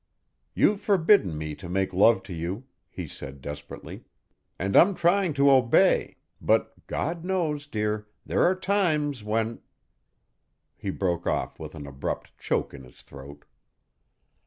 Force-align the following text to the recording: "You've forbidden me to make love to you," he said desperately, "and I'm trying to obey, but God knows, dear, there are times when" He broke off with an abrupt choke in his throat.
"You've 0.55 0.81
forbidden 0.81 1.37
me 1.37 1.53
to 1.53 1.69
make 1.69 1.93
love 1.93 2.23
to 2.23 2.33
you," 2.33 2.63
he 2.89 3.07
said 3.07 3.39
desperately, 3.39 4.03
"and 4.57 4.75
I'm 4.75 4.95
trying 4.95 5.33
to 5.35 5.51
obey, 5.51 6.17
but 6.41 6.87
God 6.87 7.23
knows, 7.23 7.67
dear, 7.67 8.07
there 8.25 8.41
are 8.41 8.55
times 8.55 9.23
when" 9.23 9.61
He 10.79 10.89
broke 10.89 11.27
off 11.27 11.59
with 11.59 11.75
an 11.75 11.85
abrupt 11.85 12.35
choke 12.39 12.73
in 12.73 12.83
his 12.83 13.03
throat. 13.03 13.45